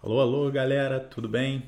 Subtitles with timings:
[0.00, 1.64] Alô, alô, galera, tudo bem?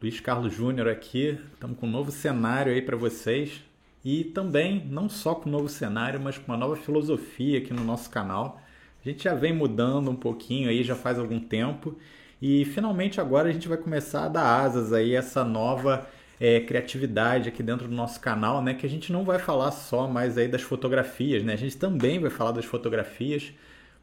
[0.00, 1.38] Luiz Carlos Júnior aqui.
[1.52, 3.62] Estamos com um novo cenário aí para vocês
[4.02, 7.84] e também não só com um novo cenário, mas com uma nova filosofia aqui no
[7.84, 8.58] nosso canal.
[9.04, 11.94] A gente já vem mudando um pouquinho aí já faz algum tempo
[12.40, 16.08] e finalmente agora a gente vai começar a dar asas aí essa nova
[16.40, 18.72] é, criatividade aqui dentro do nosso canal, né?
[18.72, 21.52] Que a gente não vai falar só mais aí das fotografias, né?
[21.52, 23.52] A gente também vai falar das fotografias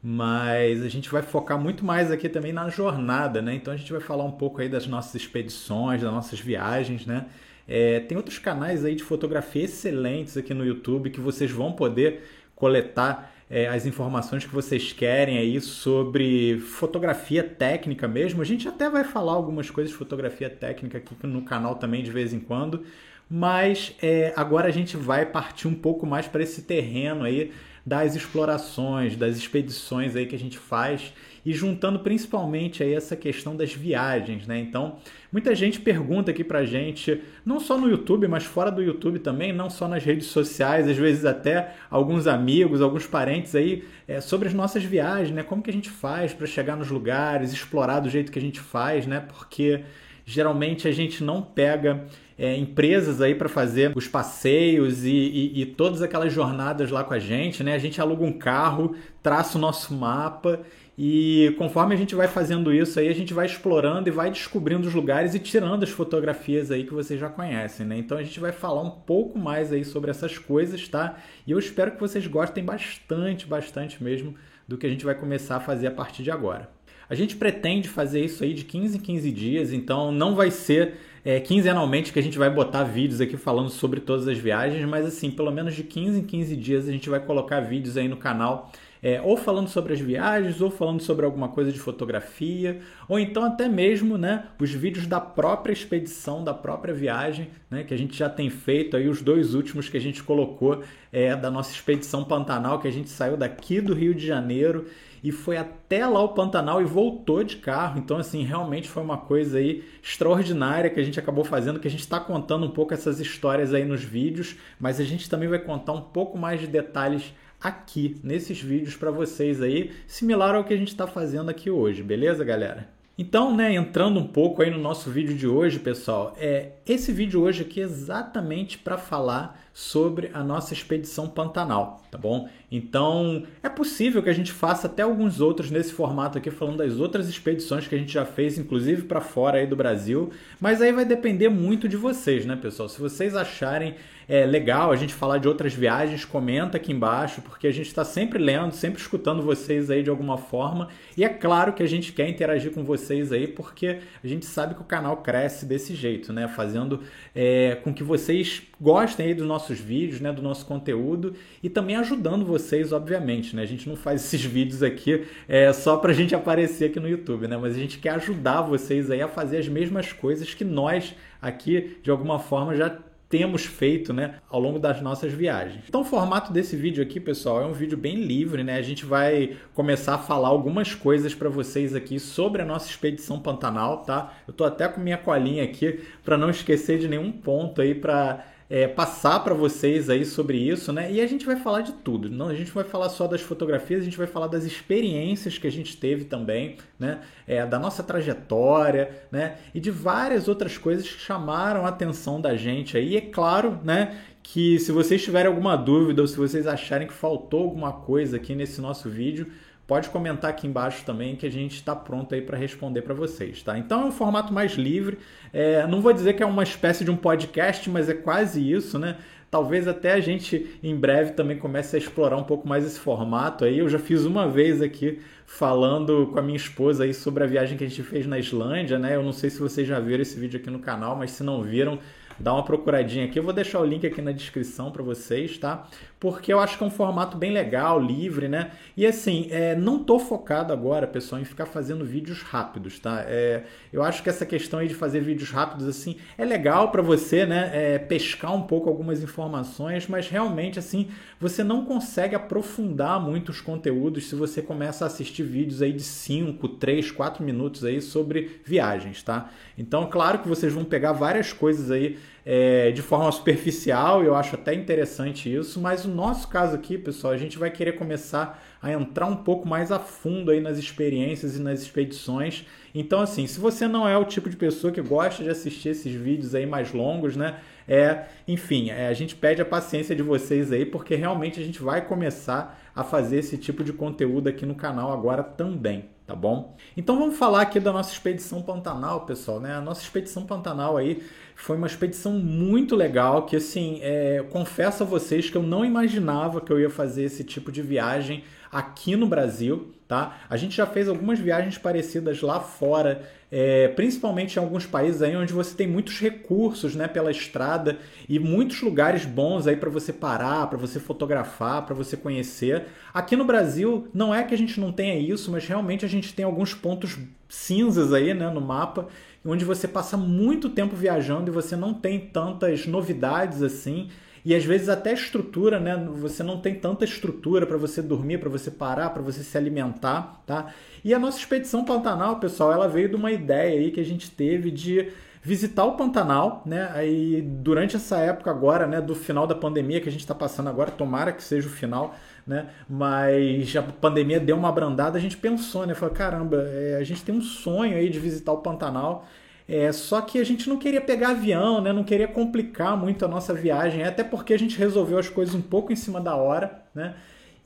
[0.02, 3.54] mas a gente vai focar muito mais aqui também na jornada, né?
[3.54, 7.26] Então a gente vai falar um pouco aí das nossas expedições, das nossas viagens, né?
[7.68, 12.22] É, tem outros canais aí de fotografia excelentes aqui no YouTube que vocês vão poder
[12.56, 18.42] coletar é, as informações que vocês querem aí sobre fotografia técnica mesmo.
[18.42, 22.10] A gente até vai falar algumas coisas de fotografia técnica aqui no canal também de
[22.10, 22.84] vez em quando,
[23.30, 27.52] mas é, agora a gente vai partir um pouco mais para esse terreno aí
[27.84, 31.12] das explorações, das expedições aí que a gente faz
[31.44, 34.58] e juntando principalmente aí essa questão das viagens, né?
[34.60, 34.98] Então,
[35.32, 39.52] muita gente pergunta aqui pra gente, não só no YouTube, mas fora do YouTube também,
[39.52, 44.46] não só nas redes sociais, às vezes até alguns amigos, alguns parentes aí, é, sobre
[44.46, 45.42] as nossas viagens, né?
[45.42, 48.60] Como que a gente faz para chegar nos lugares, explorar do jeito que a gente
[48.60, 49.18] faz, né?
[49.20, 49.82] Porque
[50.24, 52.06] geralmente a gente não pega
[52.38, 57.14] é, empresas aí para fazer os passeios e, e, e, todas aquelas jornadas lá com
[57.14, 57.74] a gente, né?
[57.74, 60.60] A gente aluga um carro, traça o nosso mapa
[60.96, 64.88] e conforme a gente vai fazendo isso aí, a gente vai explorando e vai descobrindo
[64.88, 67.96] os lugares e tirando as fotografias aí que vocês já conhecem, né?
[67.96, 71.16] Então a gente vai falar um pouco mais aí sobre essas coisas, tá?
[71.46, 74.34] E eu espero que vocês gostem bastante, bastante mesmo
[74.66, 76.71] do que a gente vai começar a fazer a partir de agora.
[77.08, 80.94] A gente pretende fazer isso aí de 15 em 15 dias, então não vai ser
[81.24, 85.06] é, quinzenalmente que a gente vai botar vídeos aqui falando sobre todas as viagens, mas
[85.06, 88.16] assim, pelo menos de 15 em 15 dias a gente vai colocar vídeos aí no
[88.16, 88.70] canal.
[89.04, 92.78] É, ou falando sobre as viagens, ou falando sobre alguma coisa de fotografia,
[93.08, 97.92] ou então até mesmo né, os vídeos da própria expedição, da própria viagem, né, que
[97.92, 101.50] a gente já tem feito aí, os dois últimos que a gente colocou é, da
[101.50, 104.86] nossa expedição Pantanal, que a gente saiu daqui do Rio de Janeiro
[105.22, 107.98] e foi até lá o Pantanal e voltou de carro.
[107.98, 111.90] Então, assim, realmente foi uma coisa aí extraordinária que a gente acabou fazendo, que a
[111.90, 115.60] gente está contando um pouco essas histórias aí nos vídeos, mas a gente também vai
[115.60, 120.74] contar um pouco mais de detalhes aqui nesses vídeos para vocês aí, similar ao que
[120.74, 122.88] a gente está fazendo aqui hoje, beleza, galera?
[123.16, 127.40] Então, né, entrando um pouco aí no nosso vídeo de hoje, pessoal, é esse vídeo
[127.42, 132.48] hoje aqui é exatamente para falar sobre a nossa expedição Pantanal, tá bom?
[132.70, 136.98] Então, é possível que a gente faça até alguns outros nesse formato aqui, falando das
[136.98, 140.92] outras expedições que a gente já fez, inclusive para fora aí do Brasil, mas aí
[140.92, 142.88] vai depender muito de vocês, né, pessoal?
[142.88, 143.94] Se vocês acharem
[144.28, 148.04] é legal a gente falar de outras viagens, comenta aqui embaixo, porque a gente está
[148.04, 150.88] sempre lendo, sempre escutando vocês aí de alguma forma.
[151.16, 154.74] E é claro que a gente quer interagir com vocês aí, porque a gente sabe
[154.74, 156.48] que o canal cresce desse jeito, né?
[156.48, 157.00] Fazendo
[157.34, 160.32] é, com que vocês gostem aí dos nossos vídeos, né?
[160.32, 163.62] Do nosso conteúdo e também ajudando vocês, obviamente, né?
[163.62, 167.08] A gente não faz esses vídeos aqui é, só para a gente aparecer aqui no
[167.08, 167.56] YouTube, né?
[167.56, 171.98] Mas a gente quer ajudar vocês aí a fazer as mesmas coisas que nós aqui,
[172.02, 172.98] de alguma forma, já
[173.28, 175.84] temos feito né, ao longo das nossas viagens.
[175.88, 178.76] Então, o formato desse vídeo aqui, pessoal, é um vídeo bem livre, né?
[178.76, 183.40] A gente vai começar a falar algumas coisas para vocês aqui sobre a nossa expedição
[183.40, 184.34] Pantanal, tá?
[184.46, 188.44] Eu tô até com minha colinha aqui para não esquecer de nenhum ponto aí para
[188.72, 191.12] é, passar para vocês aí sobre isso, né?
[191.12, 192.30] E a gente vai falar de tudo.
[192.30, 195.66] Não, a gente vai falar só das fotografias, a gente vai falar das experiências que
[195.66, 197.20] a gente teve também, né?
[197.46, 199.58] É, da nossa trajetória, né?
[199.74, 203.10] E de várias outras coisas que chamaram a atenção da gente aí.
[203.10, 204.16] E é claro, né?
[204.42, 208.54] Que se vocês tiverem alguma dúvida ou se vocês acharem que faltou alguma coisa aqui
[208.54, 209.48] nesse nosso vídeo,
[209.86, 213.62] pode comentar aqui embaixo também que a gente está pronto aí para responder para vocês,
[213.62, 213.78] tá?
[213.78, 215.18] Então é um formato mais livre.
[215.52, 218.98] É, não vou dizer que é uma espécie de um podcast, mas é quase isso,
[218.98, 219.16] né?
[219.50, 223.66] Talvez até a gente em breve também comece a explorar um pouco mais esse formato
[223.66, 223.80] aí.
[223.80, 227.76] Eu já fiz uma vez aqui falando com a minha esposa aí sobre a viagem
[227.76, 229.14] que a gente fez na Islândia, né?
[229.14, 231.62] Eu não sei se vocês já viram esse vídeo aqui no canal, mas se não
[231.62, 231.98] viram,
[232.38, 233.38] dá uma procuradinha aqui.
[233.38, 235.86] Eu vou deixar o link aqui na descrição para vocês, tá?
[236.18, 238.70] Porque eu acho que é um formato bem legal, livre, né?
[238.96, 243.24] E assim, é, não tô focado agora, pessoal, em ficar fazendo vídeos rápidos, tá?
[243.26, 247.02] É, eu acho que essa questão aí de fazer vídeos rápidos, assim, é legal para
[247.02, 247.70] você, né?
[247.72, 251.08] É, pescar um pouco algumas informações, mas realmente, assim,
[251.40, 256.04] você não consegue aprofundar muito os conteúdos se você começa a assistir vídeos aí de
[256.04, 259.50] 5, 3, 4 minutos aí sobre viagens, tá?
[259.76, 264.56] Então, claro que vocês vão pegar várias coisas aí é, de forma superficial, eu acho
[264.56, 268.90] até interessante isso, mas no nosso caso aqui, pessoal, a gente vai querer começar a
[268.92, 273.60] entrar um pouco mais a fundo aí nas experiências e nas expedições Então, assim, se
[273.60, 276.92] você não é o tipo de pessoa que gosta de assistir esses vídeos aí mais
[276.92, 277.60] longos, né?
[277.86, 281.82] É, enfim, é, a gente pede a paciência de vocês aí, porque realmente a gente
[281.82, 286.76] vai começar a fazer esse tipo de conteúdo aqui no canal agora também, tá bom?
[286.96, 289.74] Então vamos falar aqui da nossa expedição Pantanal, pessoal, né?
[289.74, 291.22] A nossa expedição Pantanal aí
[291.54, 296.60] foi uma expedição muito legal, que assim, é, confesso a vocês que eu não imaginava
[296.60, 300.38] que eu ia fazer esse tipo de viagem aqui no Brasil, tá?
[300.48, 305.36] A gente já fez algumas viagens parecidas lá fora, é, principalmente em alguns países aí
[305.36, 310.10] onde você tem muitos recursos, né, pela estrada e muitos lugares bons aí para você
[310.10, 312.86] parar, para você fotografar, para você conhecer.
[313.12, 316.32] Aqui no Brasil não é que a gente não tenha isso, mas realmente a gente
[316.34, 319.08] tem alguns pontos cinzas aí, né, no mapa
[319.44, 324.08] onde você passa muito tempo viajando e você não tem tantas novidades assim
[324.44, 325.96] e às vezes até estrutura, né?
[326.16, 330.42] Você não tem tanta estrutura para você dormir, para você parar, para você se alimentar,
[330.44, 330.74] tá?
[331.04, 334.30] E a nossa expedição Pantanal, pessoal, ela veio de uma ideia aí que a gente
[334.30, 335.12] teve de
[335.42, 336.90] visitar o Pantanal, né?
[336.94, 340.68] Aí durante essa época agora, né, do final da pandemia que a gente está passando
[340.68, 342.14] agora, tomara que seja o final,
[342.46, 342.68] né?
[342.88, 345.94] Mas a pandemia deu uma abrandada, a gente pensou, né?
[345.94, 349.26] Falou, caramba, é, a gente tem um sonho aí de visitar o Pantanal
[349.68, 351.92] é, só que a gente não queria pegar avião, né?
[351.92, 355.62] não queria complicar muito a nossa viagem, até porque a gente resolveu as coisas um
[355.62, 357.14] pouco em cima da hora, né?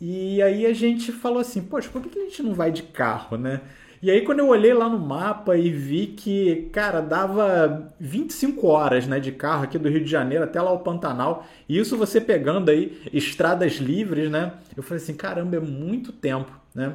[0.01, 3.39] E aí a gente falou assim, poxa, por que a gente não vai de carro,
[3.39, 3.63] né?
[4.03, 9.07] E aí quando eu olhei lá no mapa e vi que, cara, dava 25 horas
[9.07, 12.21] né, de carro aqui do Rio de Janeiro até lá o Pantanal, e isso você
[12.21, 14.53] pegando aí estradas livres, né?
[14.77, 16.95] Eu falei assim, caramba, é muito tempo, né?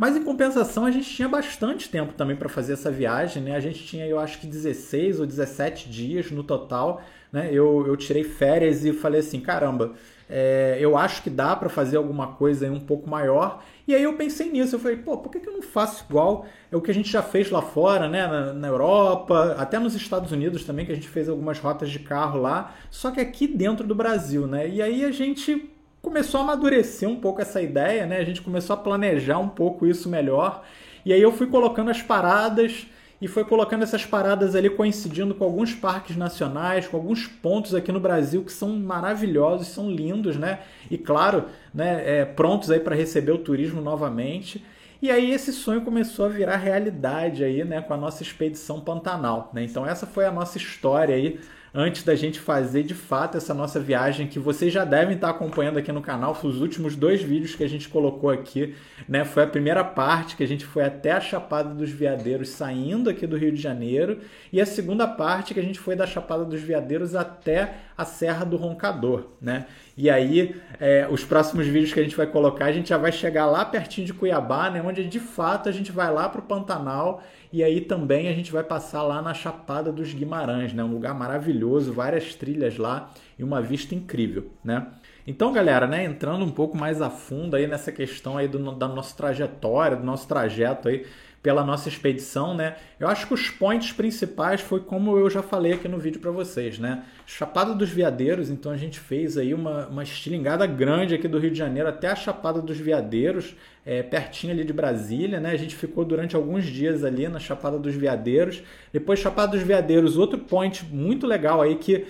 [0.00, 3.54] Mas em compensação, a gente tinha bastante tempo também para fazer essa viagem, né?
[3.54, 7.50] A gente tinha, eu acho que 16 ou 17 dias no total, né?
[7.52, 9.92] Eu, eu tirei férias e falei assim, caramba,
[10.26, 13.62] é, eu acho que dá para fazer alguma coisa aí um pouco maior.
[13.86, 16.46] E aí eu pensei nisso, eu falei, pô, por que, que eu não faço igual
[16.72, 18.26] é o que a gente já fez lá fora, né?
[18.26, 21.98] Na, na, Europa, até nos Estados Unidos também, que a gente fez algumas rotas de
[21.98, 24.66] carro lá, só que aqui dentro do Brasil, né?
[24.66, 25.70] E aí a gente
[26.02, 28.18] começou a amadurecer um pouco essa ideia, né?
[28.18, 30.64] A gente começou a planejar um pouco isso melhor.
[31.04, 32.86] E aí eu fui colocando as paradas
[33.20, 37.92] e foi colocando essas paradas ali coincidindo com alguns parques nacionais, com alguns pontos aqui
[37.92, 40.60] no Brasil que são maravilhosos, são lindos, né?
[40.90, 44.64] E claro, né, é, prontos aí para receber o turismo novamente.
[45.02, 49.50] E aí esse sonho começou a virar realidade aí, né, com a nossa expedição Pantanal,
[49.52, 49.64] né?
[49.64, 51.40] Então essa foi a nossa história aí
[51.74, 55.78] antes da gente fazer de fato essa nossa viagem que vocês já devem estar acompanhando
[55.78, 56.36] aqui no canal.
[56.42, 58.74] Os últimos dois vídeos que a gente colocou aqui,
[59.08, 59.24] né?
[59.24, 63.26] Foi a primeira parte que a gente foi até a Chapada dos Veadeiros, saindo aqui
[63.26, 64.18] do Rio de Janeiro,
[64.52, 68.44] e a segunda parte que a gente foi da Chapada dos Veadeiros até a Serra
[68.44, 69.66] do Roncador, né?
[69.96, 73.12] E aí, é, os próximos vídeos que a gente vai colocar, a gente já vai
[73.12, 74.82] chegar lá pertinho de Cuiabá, né?
[74.82, 78.50] Onde de fato a gente vai lá para o Pantanal e aí também a gente
[78.50, 80.82] vai passar lá na Chapada dos Guimarães, né?
[80.82, 84.86] Um lugar maravilhoso, várias trilhas lá e uma vista incrível, né?
[85.26, 88.88] Então, galera, né, entrando um pouco mais a fundo aí nessa questão aí do, da
[88.88, 91.06] nossa trajetória, do nosso trajeto aí
[91.42, 92.76] pela nossa expedição, né?
[92.98, 96.30] Eu acho que os points principais foi como eu já falei aqui no vídeo para
[96.30, 97.02] vocês, né?
[97.26, 101.50] Chapada dos Veadeiros, então a gente fez aí uma, uma estilingada grande aqui do Rio
[101.50, 103.56] de Janeiro até a Chapada dos Veadeiros,
[103.86, 105.50] é, pertinho ali de Brasília, né?
[105.52, 108.62] A gente ficou durante alguns dias ali na Chapada dos Veadeiros.
[108.92, 112.06] Depois Chapada dos Veadeiros, outro point muito legal aí que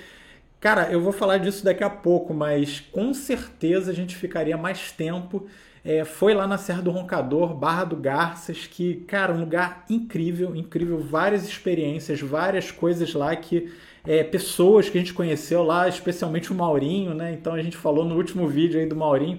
[0.60, 4.92] Cara, eu vou falar disso daqui a pouco, mas com certeza a gente ficaria mais
[4.92, 5.48] tempo
[5.84, 10.54] é, foi lá na Serra do Roncador, Barra do Garças, que, cara, um lugar incrível,
[10.54, 13.72] incrível, várias experiências, várias coisas lá que
[14.06, 17.32] é, pessoas que a gente conheceu lá, especialmente o Maurinho, né?
[17.32, 19.38] Então a gente falou no último vídeo aí do Maurinho.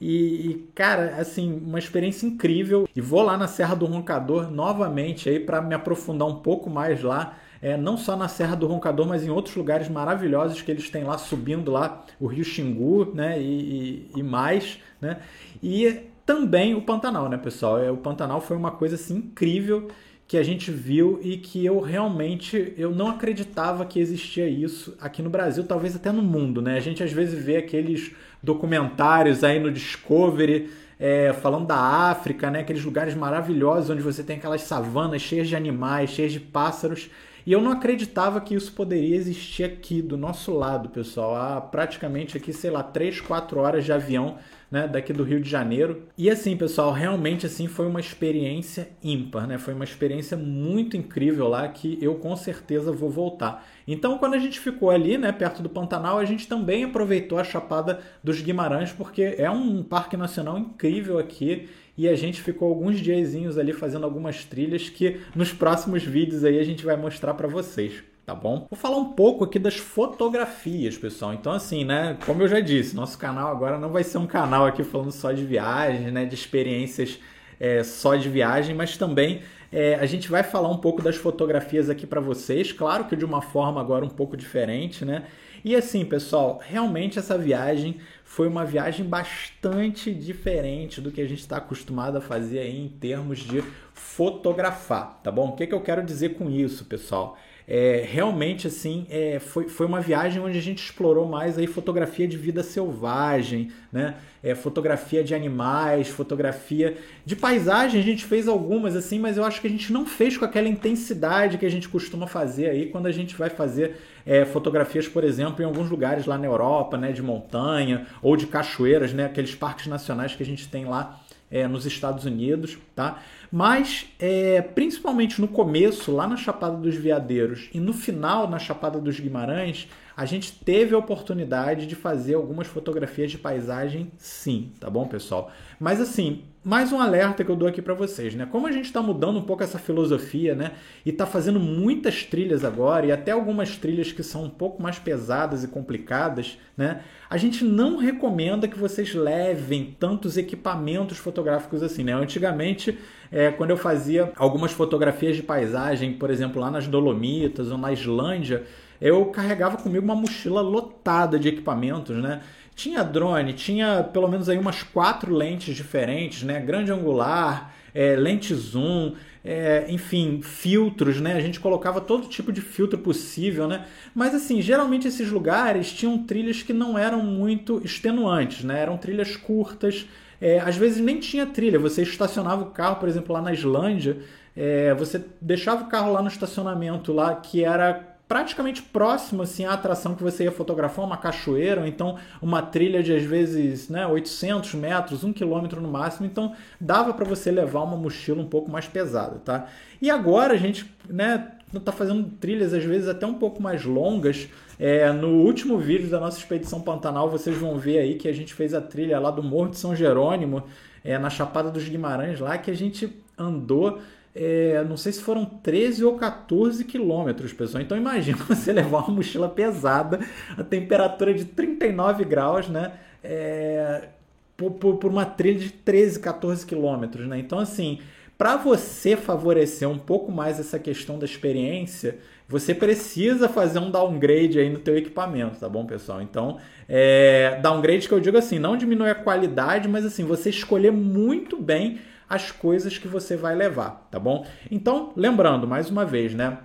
[0.00, 2.88] E, e, cara, assim, uma experiência incrível.
[2.94, 7.02] E vou lá na Serra do Roncador novamente aí para me aprofundar um pouco mais
[7.02, 7.38] lá.
[7.62, 11.04] É, não só na Serra do Roncador, mas em outros lugares maravilhosos que eles têm
[11.04, 13.40] lá, subindo lá o Rio Xingu, né?
[13.40, 15.20] E, e, e mais, né?
[15.62, 17.78] E também o Pantanal, né, pessoal?
[17.78, 19.88] É, o Pantanal foi uma coisa assim incrível
[20.26, 25.20] que a gente viu e que eu realmente eu não acreditava que existia isso aqui
[25.20, 26.76] no Brasil, talvez até no mundo, né?
[26.76, 32.60] A gente às vezes vê aqueles documentários aí no Discovery é, falando da África, né?
[32.60, 37.10] Aqueles lugares maravilhosos onde você tem aquelas savanas cheias de animais, cheias de pássaros.
[37.44, 41.34] E eu não acreditava que isso poderia existir aqui do nosso lado, pessoal.
[41.34, 44.38] Há praticamente aqui, sei lá, 3, 4 horas de avião
[44.72, 46.04] né, daqui do Rio de Janeiro.
[46.16, 49.58] E assim, pessoal, realmente assim foi uma experiência ímpar, né?
[49.58, 53.66] Foi uma experiência muito incrível lá que eu com certeza vou voltar.
[53.86, 57.44] Então, quando a gente ficou ali, né, perto do Pantanal, a gente também aproveitou a
[57.44, 61.68] Chapada dos Guimarães porque é um parque nacional incrível aqui
[62.02, 66.58] e a gente ficou alguns diazinhos ali fazendo algumas trilhas que nos próximos vídeos aí
[66.58, 68.66] a gente vai mostrar para vocês tá bom?
[68.70, 71.34] Vou falar um pouco aqui das fotografias, pessoal.
[71.34, 72.16] Então, assim, né?
[72.24, 75.32] Como eu já disse, nosso canal agora não vai ser um canal aqui falando só
[75.32, 76.24] de viagens, né?
[76.24, 77.18] De experiências
[77.58, 79.42] é, só de viagem, mas também
[79.72, 83.24] é, a gente vai falar um pouco das fotografias aqui para vocês, claro que de
[83.24, 85.24] uma forma agora um pouco diferente, né?
[85.64, 91.40] E assim, pessoal, realmente essa viagem foi uma viagem bastante diferente do que a gente
[91.40, 93.62] está acostumado a fazer aí em termos de
[93.94, 95.50] fotografar, tá bom?
[95.50, 97.38] O que, que eu quero dizer com isso, pessoal?
[97.66, 102.26] É, realmente assim é, foi, foi uma viagem onde a gente explorou mais aí fotografia
[102.26, 104.16] de vida selvagem, né?
[104.42, 108.00] É, fotografia de animais, fotografia de paisagem.
[108.00, 110.68] A gente fez algumas assim, mas eu acho que a gente não fez com aquela
[110.68, 115.22] intensidade que a gente costuma fazer aí quando a gente vai fazer é, fotografias, por
[115.22, 117.12] exemplo, em alguns lugares lá na Europa, né?
[117.12, 119.26] De montanha ou de cachoeiras, né?
[119.26, 121.21] Aqueles parques nacionais que a gente tem lá
[121.52, 123.22] é, nos Estados Unidos, tá?
[123.50, 128.98] Mas, é, principalmente no começo, lá na Chapada dos Veadeiros e no final, na Chapada
[128.98, 134.90] dos Guimarães, a gente teve a oportunidade de fazer algumas fotografias de paisagem, sim, tá
[134.90, 135.50] bom, pessoal?
[135.80, 138.46] Mas assim, mais um alerta que eu dou aqui para vocês, né?
[138.50, 140.72] Como a gente está mudando um pouco essa filosofia, né?
[141.04, 144.98] E está fazendo muitas trilhas agora e até algumas trilhas que são um pouco mais
[144.98, 147.02] pesadas e complicadas, né?
[147.28, 152.12] A gente não recomenda que vocês levem tantos equipamentos fotográficos assim, né?
[152.12, 152.96] Antigamente,
[153.32, 157.92] é, quando eu fazia algumas fotografias de paisagem, por exemplo, lá nas Dolomitas ou na
[157.92, 158.64] Islândia,
[159.02, 162.40] eu carregava comigo uma mochila lotada de equipamentos, né?
[162.72, 166.60] Tinha drone, tinha pelo menos aí umas quatro lentes diferentes, né?
[166.60, 171.34] Grande angular, é, lente zoom, é, enfim, filtros, né?
[171.34, 173.86] A gente colocava todo tipo de filtro possível, né?
[174.14, 178.80] Mas assim, geralmente esses lugares tinham trilhas que não eram muito extenuantes, né?
[178.80, 180.06] Eram trilhas curtas,
[180.40, 181.78] é, às vezes nem tinha trilha.
[181.80, 184.18] Você estacionava o carro, por exemplo, lá na Islândia,
[184.56, 189.74] é, você deixava o carro lá no estacionamento lá que era praticamente próximo assim à
[189.74, 194.06] atração que você ia fotografar, uma cachoeira, ou então uma trilha de às vezes né,
[194.06, 198.70] 800 metros, um quilômetro no máximo, então dava para você levar uma mochila um pouco
[198.70, 199.66] mais pesada, tá?
[200.00, 204.48] E agora a gente né, está fazendo trilhas às vezes até um pouco mais longas.
[204.80, 208.54] É, no último vídeo da nossa expedição Pantanal, vocês vão ver aí que a gente
[208.54, 210.62] fez a trilha lá do Morro de São Jerônimo,
[211.04, 214.00] é, na Chapada dos Guimarães, lá que a gente andou
[214.34, 217.82] é, não sei se foram 13 ou 14 quilômetros, pessoal.
[217.82, 220.20] Então imagina você levar uma mochila pesada,
[220.56, 222.92] a temperatura de 39 graus, né?
[223.22, 224.08] É,
[224.56, 227.38] por, por, uma trilha de 13, 14 quilômetros, né?
[227.38, 227.98] Então, assim,
[228.38, 234.58] para você favorecer um pouco mais essa questão da experiência, você precisa fazer um downgrade
[234.58, 236.20] aí no teu equipamento, tá bom, pessoal?
[236.20, 236.58] Então,
[236.88, 241.56] é, downgrade que eu digo assim, não diminui a qualidade, mas assim, você escolher muito
[241.60, 241.98] bem
[242.32, 244.46] as coisas que você vai levar, tá bom?
[244.70, 246.56] Então, lembrando, mais uma vez, né?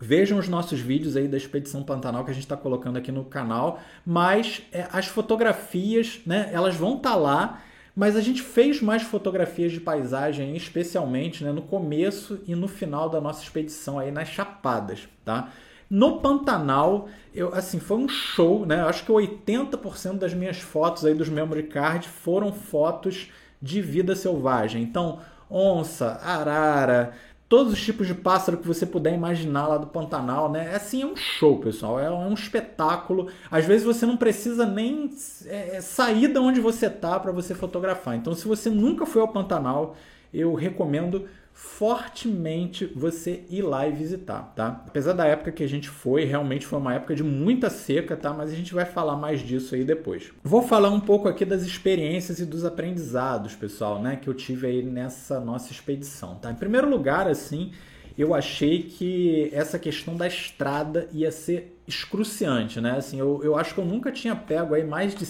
[0.00, 3.24] Vejam os nossos vídeos aí da Expedição Pantanal que a gente está colocando aqui no
[3.24, 7.62] canal, mas é, as fotografias, né, elas vão estar tá lá,
[7.94, 13.08] mas a gente fez mais fotografias de paisagem, especialmente né, no começo e no final
[13.08, 15.52] da nossa expedição aí nas Chapadas, tá?
[15.88, 18.80] No Pantanal, eu, assim, foi um show, né?
[18.80, 23.30] Eu acho que 80% das minhas fotos aí dos memory card foram fotos
[23.60, 24.82] de vida selvagem.
[24.82, 25.18] Então,
[25.50, 27.12] onça, arara,
[27.48, 30.70] todos os tipos de pássaro que você puder imaginar lá do Pantanal, né?
[30.72, 32.00] É assim, é um show, pessoal.
[32.00, 33.28] É um espetáculo.
[33.50, 35.10] Às vezes você não precisa nem
[35.46, 38.16] é, sair de onde você tá para você fotografar.
[38.16, 39.96] Então, se você nunca foi ao Pantanal,
[40.32, 44.82] eu recomendo fortemente você ir lá e visitar, tá?
[44.88, 48.34] Apesar da época que a gente foi, realmente foi uma época de muita seca, tá?
[48.34, 50.32] Mas a gente vai falar mais disso aí depois.
[50.42, 54.66] Vou falar um pouco aqui das experiências e dos aprendizados, pessoal, né, que eu tive
[54.66, 56.50] aí nessa nossa expedição, tá?
[56.50, 57.70] Em primeiro lugar, assim,
[58.18, 62.96] eu achei que essa questão da estrada ia ser excruciante, né?
[62.96, 65.24] Assim, eu, eu acho que eu nunca tinha pego aí mais de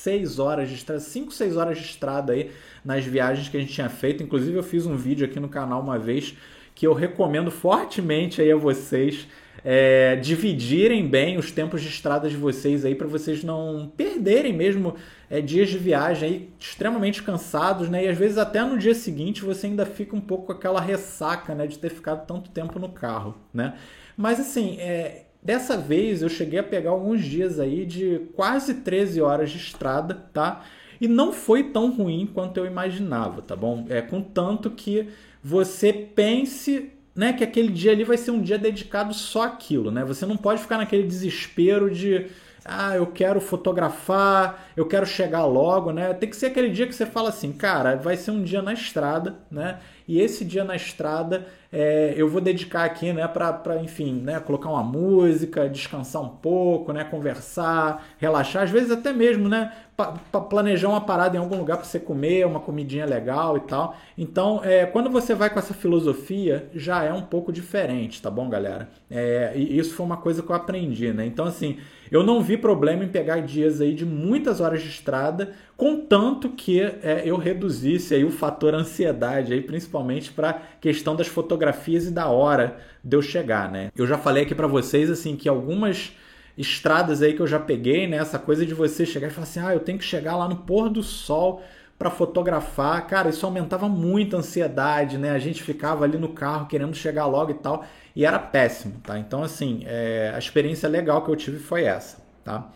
[0.00, 2.50] 6 horas de estrada, 5, 6 horas de estrada aí
[2.84, 4.22] nas viagens que a gente tinha feito.
[4.22, 6.34] Inclusive, eu fiz um vídeo aqui no canal uma vez
[6.74, 9.28] que eu recomendo fortemente aí a vocês
[9.62, 14.94] é, dividirem bem os tempos de estrada de vocês aí para vocês não perderem mesmo
[15.28, 18.04] é, dias de viagem aí extremamente cansados, né?
[18.06, 21.54] E às vezes até no dia seguinte você ainda fica um pouco com aquela ressaca,
[21.54, 21.66] né?
[21.66, 23.74] De ter ficado tanto tempo no carro, né?
[24.16, 29.20] Mas assim, é, Dessa vez eu cheguei a pegar alguns dias aí de quase 13
[29.22, 30.64] horas de estrada, tá?
[31.00, 33.86] E não foi tão ruim quanto eu imaginava, tá bom?
[33.88, 35.08] É contanto que
[35.42, 40.04] você pense, né, que aquele dia ali vai ser um dia dedicado só àquilo, né?
[40.04, 42.26] Você não pode ficar naquele desespero de
[42.64, 46.12] ah, eu quero fotografar, eu quero chegar logo, né?
[46.12, 48.74] Tem que ser aquele dia que você fala assim, cara, vai ser um dia na
[48.74, 49.78] estrada, né?
[50.10, 54.68] E esse dia na estrada é, eu vou dedicar aqui, né, para, enfim, né, colocar
[54.68, 60.88] uma música, descansar um pouco, né, conversar, relaxar, às vezes até mesmo, né, pa, planejar
[60.88, 63.96] uma parada em algum lugar para você comer, uma comidinha legal e tal.
[64.18, 68.48] Então, é, quando você vai com essa filosofia, já é um pouco diferente, tá bom,
[68.48, 68.88] galera?
[69.08, 71.24] É, e isso foi uma coisa que eu aprendi, né?
[71.24, 71.78] Então, assim,
[72.10, 76.78] eu não vi problema em pegar dias aí de muitas horas de estrada, contanto que
[76.78, 82.26] é, eu reduzisse aí o fator ansiedade, aí, principalmente para questão das fotografias e da
[82.26, 83.90] hora de eu chegar, né?
[83.96, 86.12] Eu já falei aqui para vocês assim que algumas
[86.58, 88.18] estradas aí que eu já peguei, né?
[88.18, 90.56] Essa coisa de você chegar e falar assim, ah, eu tenho que chegar lá no
[90.56, 91.62] pôr do sol
[91.98, 93.06] para fotografar.
[93.06, 95.30] Cara, isso aumentava muito a ansiedade, né?
[95.30, 99.18] A gente ficava ali no carro querendo chegar logo e tal, e era péssimo, tá?
[99.18, 102.68] Então, assim, é, a experiência legal que eu tive foi essa, tá?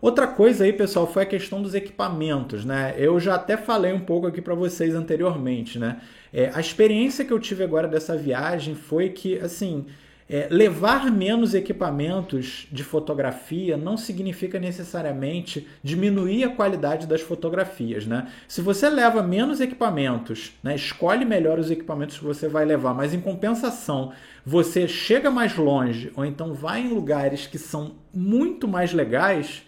[0.00, 2.94] Outra coisa aí, pessoal, foi a questão dos equipamentos, né?
[2.96, 6.00] Eu já até falei um pouco aqui para vocês anteriormente, né?
[6.32, 9.84] É, a experiência que eu tive agora dessa viagem foi que, assim,
[10.32, 18.06] é, levar menos equipamentos de fotografia não significa necessariamente diminuir a qualidade das fotografias.
[18.06, 18.28] Né?
[18.46, 23.12] Se você leva menos equipamentos, né, escolhe melhor os equipamentos que você vai levar, mas
[23.12, 24.12] em compensação
[24.46, 29.64] você chega mais longe ou então vai em lugares que são muito mais legais,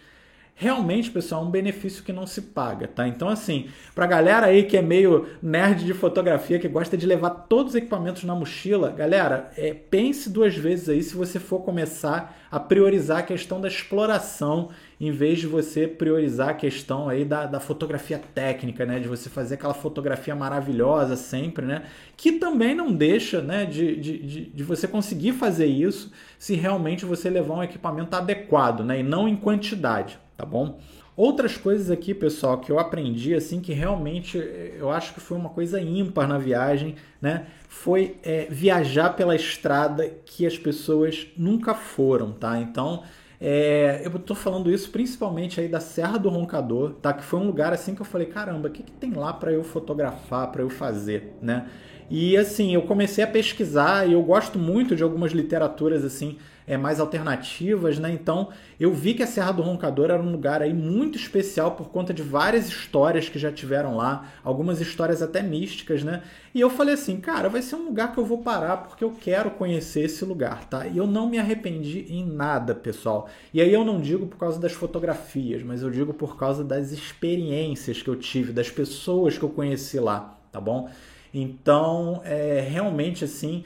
[0.55, 3.07] realmente, pessoal, é um benefício que não se paga, tá?
[3.07, 7.31] Então, assim, pra galera aí que é meio nerd de fotografia, que gosta de levar
[7.31, 12.37] todos os equipamentos na mochila, galera, é, pense duas vezes aí se você for começar
[12.51, 14.69] a priorizar a questão da exploração,
[15.01, 18.99] em vez de você priorizar a questão aí da, da fotografia técnica, né?
[18.99, 21.83] De você fazer aquela fotografia maravilhosa sempre, né?
[22.15, 27.05] Que também não deixa, né, de, de, de, de você conseguir fazer isso se realmente
[27.05, 28.99] você levar um equipamento adequado, né?
[28.99, 30.77] E não em quantidade tá bom?
[31.15, 34.37] Outras coisas aqui, pessoal, que eu aprendi, assim, que realmente
[34.77, 37.47] eu acho que foi uma coisa ímpar na viagem, né?
[37.69, 42.59] Foi é, viajar pela estrada que as pessoas nunca foram, tá?
[42.59, 43.03] Então,
[43.39, 47.13] é, eu tô falando isso principalmente aí da Serra do Roncador, tá?
[47.13, 49.51] Que foi um lugar assim que eu falei, caramba, o que, que tem lá para
[49.51, 51.67] eu fotografar, para eu fazer, né?
[52.09, 56.77] E assim, eu comecei a pesquisar e eu gosto muito de algumas literaturas assim, é,
[56.77, 58.11] mais alternativas, né?
[58.11, 58.49] Então
[58.79, 62.13] eu vi que a Serra do Roncador era um lugar aí muito especial por conta
[62.13, 66.23] de várias histórias que já tiveram lá, algumas histórias até místicas, né?
[66.53, 69.11] E eu falei assim, cara, vai ser um lugar que eu vou parar porque eu
[69.11, 70.87] quero conhecer esse lugar, tá?
[70.87, 73.27] E eu não me arrependi em nada, pessoal.
[73.53, 76.91] E aí eu não digo por causa das fotografias, mas eu digo por causa das
[76.91, 80.89] experiências que eu tive, das pessoas que eu conheci lá, tá bom?
[81.33, 83.63] Então, é, realmente assim,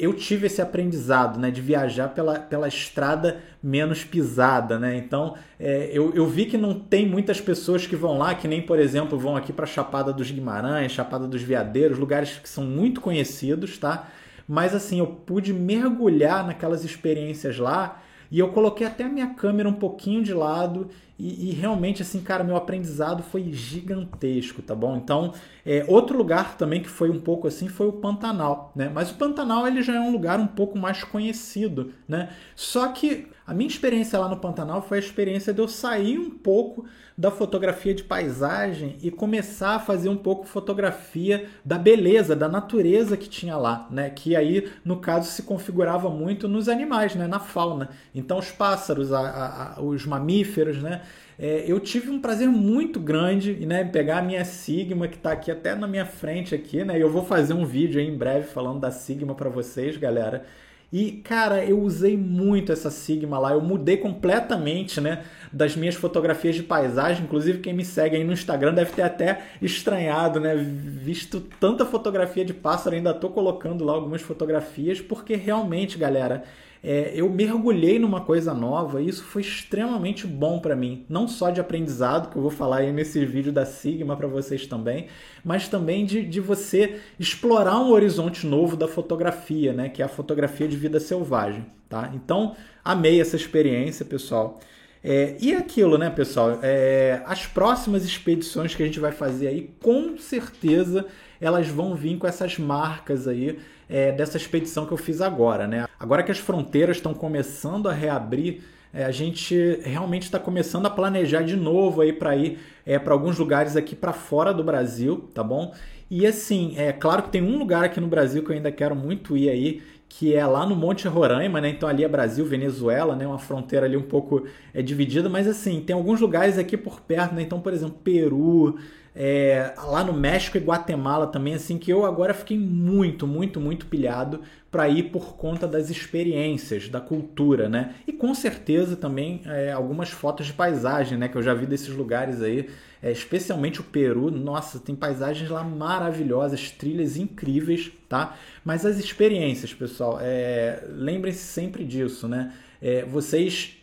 [0.00, 4.96] eu tive esse aprendizado, né, de viajar pela, pela estrada menos pisada, né?
[4.96, 8.62] Então, é, eu, eu vi que não tem muitas pessoas que vão lá, que nem,
[8.62, 13.00] por exemplo, vão aqui para Chapada dos Guimarães, Chapada dos Veadeiros, lugares que são muito
[13.00, 14.08] conhecidos, tá?
[14.48, 19.68] Mas assim, eu pude mergulhar naquelas experiências lá e eu coloquei até a minha câmera
[19.68, 20.88] um pouquinho de lado
[21.20, 24.96] e, e, realmente, assim, cara, meu aprendizado foi gigantesco, tá bom?
[24.96, 25.34] Então,
[25.66, 28.90] é, outro lugar também que foi um pouco assim foi o Pantanal, né?
[28.92, 32.30] Mas o Pantanal ele já é um lugar um pouco mais conhecido, né?
[32.56, 36.30] Só que a minha experiência lá no Pantanal foi a experiência de eu sair um
[36.30, 36.86] pouco
[37.20, 43.14] da fotografia de paisagem e começar a fazer um pouco fotografia da beleza, da natureza
[43.14, 44.08] que tinha lá, né?
[44.08, 47.26] Que aí, no caso, se configurava muito nos animais, né?
[47.26, 47.90] Na fauna.
[48.14, 51.02] Então, os pássaros, a, a, os mamíferos, né?
[51.38, 55.50] É, eu tive um prazer muito grande né, pegar a minha Sigma, que está aqui
[55.50, 57.00] até na minha frente aqui, né?
[57.00, 60.44] Eu vou fazer um vídeo aí em breve falando da Sigma para vocês, galera.
[60.92, 66.54] E, cara, eu usei muito essa Sigma lá, eu mudei completamente, né, das minhas fotografias
[66.54, 67.24] de paisagem.
[67.24, 72.44] Inclusive, quem me segue aí no Instagram deve ter até estranhado, né, visto tanta fotografia
[72.44, 76.44] de pássaro, ainda tô colocando lá algumas fotografias, porque realmente, galera,
[76.82, 81.04] é, eu mergulhei numa coisa nova e isso foi extremamente bom para mim.
[81.08, 84.66] Não só de aprendizado, que eu vou falar aí nesse vídeo da Sigma para vocês
[84.66, 85.08] também,
[85.44, 89.90] mas também de, de você explorar um horizonte novo da fotografia, né?
[89.90, 92.10] Que é a fotografia de vida selvagem, tá?
[92.14, 94.58] Então, amei essa experiência, pessoal.
[95.02, 96.58] É, e aquilo, né, pessoal?
[96.62, 101.06] É, as próximas expedições que a gente vai fazer aí, com certeza
[101.40, 103.58] elas vão vir com essas marcas aí
[103.88, 105.86] é, dessa expedição que eu fiz agora, né?
[105.98, 110.90] Agora que as fronteiras estão começando a reabrir, é, a gente realmente está começando a
[110.90, 115.30] planejar de novo aí para ir é, para alguns lugares aqui para fora do Brasil,
[115.34, 115.74] tá bom?
[116.10, 118.94] E assim, é claro que tem um lugar aqui no Brasil que eu ainda quero
[118.94, 121.70] muito ir aí, que é lá no Monte Roraima, né?
[121.70, 123.24] Então ali é Brasil, Venezuela, né?
[123.24, 124.44] Uma fronteira ali um pouco
[124.74, 127.42] é, dividida, mas assim, tem alguns lugares aqui por perto, né?
[127.42, 128.76] Então, por exemplo, Peru,
[129.14, 133.86] é, lá no México e Guatemala também, assim, que eu agora fiquei muito, muito, muito
[133.86, 137.94] pilhado para ir por conta das experiências, da cultura, né?
[138.04, 141.28] E com certeza também é, algumas fotos de paisagem, né?
[141.28, 142.68] Que eu já vi desses lugares aí,
[143.02, 144.30] é, especialmente o Peru.
[144.30, 148.36] Nossa, tem paisagens lá maravilhosas, trilhas incríveis, tá?
[148.64, 152.52] Mas as experiências, pessoal, é, lembrem-se sempre disso, né?
[152.80, 153.76] É, vocês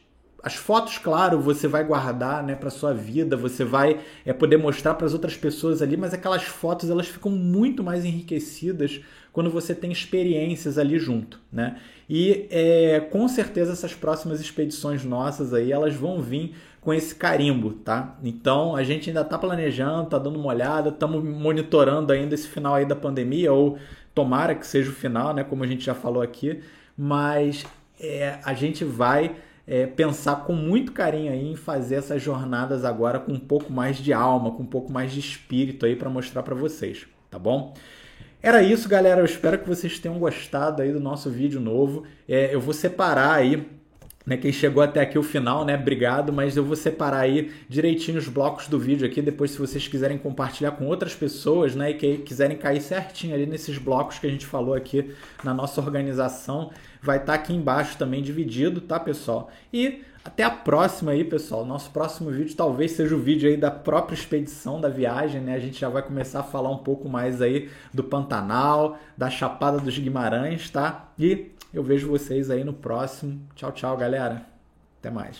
[0.44, 4.94] as fotos, claro, você vai guardar, né, para sua vida, você vai é, poder mostrar
[4.94, 9.02] para as outras pessoas ali, mas aquelas fotos elas ficam muito mais enriquecidas
[9.34, 11.80] quando você tem experiências ali junto, né?
[12.10, 16.56] E é, com certeza essas próximas expedições nossas aí elas vão vir
[16.88, 18.17] com esse carimbo, tá?
[18.23, 22.76] Então a gente ainda está planejando, tá dando uma olhada, estamos monitorando ainda esse final
[22.76, 23.78] aí da pandemia ou
[24.15, 25.43] tomara que seja o final, né?
[25.43, 26.62] Como a gente já falou aqui,
[26.97, 27.65] mas
[28.00, 29.36] é, a gente vai
[29.67, 33.97] é, pensar com muito carinho aí em fazer essas jornadas agora com um pouco mais
[33.97, 37.73] de alma, com um pouco mais de espírito aí para mostrar para vocês, tá bom?
[38.41, 39.19] Era isso, galera.
[39.19, 42.06] Eu espero que vocês tenham gostado aí do nosso vídeo novo.
[42.30, 43.77] É, eu vou separar aí
[44.28, 45.76] né, quem chegou até aqui o final, né?
[45.76, 49.22] Obrigado, mas eu vou separar aí direitinho os blocos do vídeo aqui.
[49.22, 53.46] Depois, se vocês quiserem compartilhar com outras pessoas, né, e que quiserem cair certinho ali
[53.46, 55.13] nesses blocos que a gente falou aqui
[55.46, 59.50] na nossa organização, vai estar tá aqui embaixo também dividido, tá, pessoal?
[59.72, 61.66] E até a próxima aí, pessoal.
[61.66, 65.56] Nosso próximo vídeo talvez seja o vídeo aí da própria expedição da viagem, né?
[65.56, 69.80] A gente já vai começar a falar um pouco mais aí do Pantanal, da Chapada
[69.80, 71.12] dos Guimarães, tá?
[71.18, 73.42] E eu vejo vocês aí no próximo.
[73.56, 74.46] Tchau, tchau, galera.
[75.00, 75.38] Até mais.